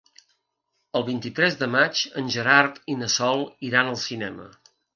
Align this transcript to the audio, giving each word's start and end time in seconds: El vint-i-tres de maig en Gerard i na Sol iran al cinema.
El 0.99 1.05
vint-i-tres 1.09 1.57
de 1.59 1.67
maig 1.75 2.01
en 2.23 2.33
Gerard 2.37 2.81
i 2.95 2.99
na 3.05 3.13
Sol 3.19 3.47
iran 3.71 3.95
al 3.95 4.03
cinema. 4.09 4.53